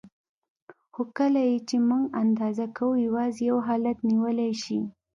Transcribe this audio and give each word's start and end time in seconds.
خو 0.93 1.01
کله 1.17 1.41
یې 1.49 1.57
چې 1.67 1.75
موږ 1.87 2.03
اندازه 2.21 2.65
کوو 2.77 3.01
یوازې 3.05 3.41
یو 3.49 3.57
حالت 3.67 3.97
نیولی 4.09 4.51
شي. 4.63 4.79